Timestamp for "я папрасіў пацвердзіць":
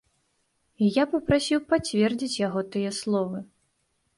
0.95-2.41